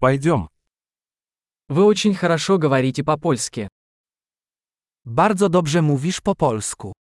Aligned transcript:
Пойдем. 0.00 0.48
Вы 1.68 1.84
очень 1.84 2.14
хорошо 2.14 2.56
говорите 2.56 3.02
по-польски. 3.02 3.68
Bardzo 5.04 5.48
dobrze 5.48 5.82
mówisz 5.82 6.20
po 6.20 6.34
polsku. 6.34 6.92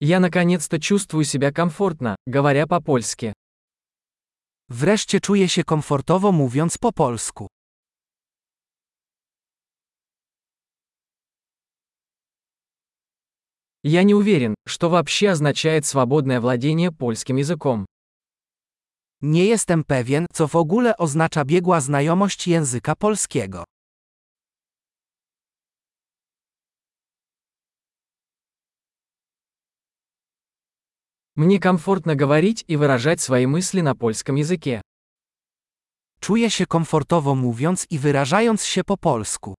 Я 0.00 0.18
наконец-то 0.20 0.80
чувствую 0.80 1.24
себя 1.24 1.52
комфортно, 1.52 2.16
говоря 2.26 2.66
по-польски. 2.66 3.32
Wreszcie 4.68 5.20
czuję 5.20 5.48
się 5.48 5.64
komfortowo 5.64 6.32
mówiąc 6.32 6.78
po 6.78 6.92
polsku. 6.92 7.46
Я 13.83 14.03
не 14.03 14.13
уверен, 14.13 14.55
что 14.65 14.89
вообще 14.89 15.29
означает 15.29 15.85
свободное 15.85 16.41
владение 16.41 16.91
польским 16.91 17.37
языком. 17.37 17.85
Nie 19.21 19.45
jestem 19.45 19.83
pewien, 19.83 20.25
co 20.33 20.47
w 20.47 20.55
ogóle 20.55 20.97
oznacza 20.97 21.45
biegła 21.45 21.81
znajomość 21.81 22.47
języka 22.47 22.95
polskiego. 22.95 23.63
Мне 31.35 31.59
комфортно 31.59 32.15
говорить 32.15 32.63
и 32.67 32.77
выражать 32.77 33.19
свои 33.19 33.45
мысли 33.45 33.81
на 33.81 33.93
польском 33.93 34.35
языке. 34.35 34.81
Czuję 36.19 36.49
się 36.51 36.65
komfortowo 36.65 37.35
mówiąc 37.35 37.87
i 37.89 37.99
wyrażając 37.99 38.65
się 38.65 38.83
po 38.83 38.97
polsku. 38.97 39.55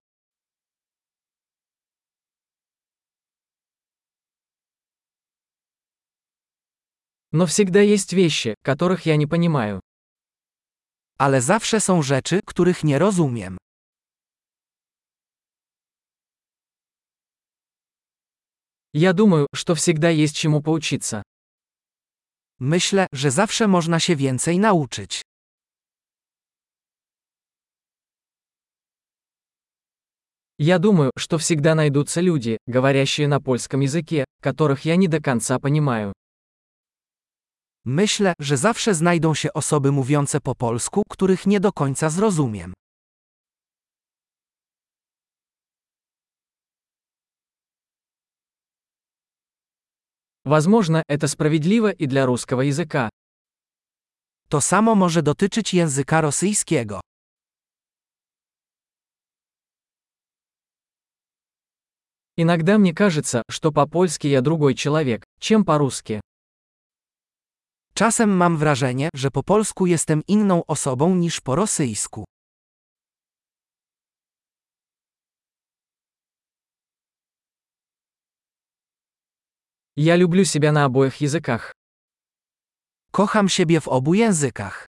Но 7.32 7.46
всегда 7.46 7.80
есть 7.82 8.14
вещи, 8.14 8.56
которых 8.64 9.06
я 9.06 9.16
не 9.16 9.28
понимаю. 9.28 9.80
Ale 11.18 11.42
zawsze 11.42 11.80
są 11.80 12.02
rzeczy, 12.02 12.42
których 12.46 12.84
nie 12.84 13.00
rozumiem. 13.00 13.58
Я 18.94 19.14
думаю, 19.14 19.48
что 19.54 19.74
всегда 19.76 20.10
есть 20.10 20.36
чему 20.36 20.62
поучиться. 20.62 21.24
Myślę, 22.60 23.08
że 23.14 23.32
zawsze 23.32 23.68
można 23.68 24.00
się 24.00 24.16
więcej 24.16 24.60
nauczyć. 24.60 25.22
Я 30.60 30.80
думаю, 30.80 31.12
что 31.18 31.38
всегда 31.38 31.76
найдутся 31.76 32.22
люди, 32.22 32.58
говорящие 32.68 33.28
на 33.28 33.40
польском 33.42 33.80
языке, 33.80 34.26
которых 34.42 34.86
я 34.86 34.96
не 34.96 35.08
до 35.08 35.22
конца 35.22 35.60
понимаю. 35.60 36.14
Myślę, 37.85 38.35
że 38.39 38.57
zawsze 38.57 38.95
znajdą 38.95 39.35
się 39.35 39.53
osoby 39.53 39.93
mówiące 39.93 40.41
po 40.41 40.55
polsku, 40.55 41.03
których 41.09 41.47
nie 41.47 41.61
do 41.61 41.73
końca 41.73 42.11
zrozumiem. 42.11 42.73
Возможно, 50.45 51.03
это 51.09 51.27
справедливо 51.29 51.91
и 51.91 52.07
для 52.07 52.27
русского 52.27 52.61
языка. 52.61 53.09
To 54.49 54.61
samo 54.61 54.95
może 54.95 55.23
dotyczyć 55.23 55.75
języka 55.75 56.21
rosyjskiego. 56.21 57.01
Иногда 62.37 62.79
мне 62.79 62.95
кажется, 62.95 63.43
что 63.49 63.73
по-польски 63.73 64.27
я 64.27 64.41
другой 64.41 64.75
человек, 64.75 65.25
чем 65.41 65.65
по-русски. 65.65 66.21
Czasem 67.95 68.31
mam 68.31 68.57
wrażenie, 68.57 69.09
że 69.15 69.31
po 69.31 69.43
polsku 69.43 69.87
jestem 69.87 70.23
inną 70.29 70.67
osobą 70.67 71.15
niż 71.15 71.41
po 71.41 71.55
rosyjsku. 71.55 72.25
Я 79.97 80.17
люблю 80.17 80.45
себя 80.45 80.73
на 80.73 80.85
обоих 80.85 81.23
языках. 81.23 81.73
Kocham 83.13 83.49
siebie 83.49 83.81
w 83.81 83.89
obu 83.89 84.15
językach. 84.15 84.87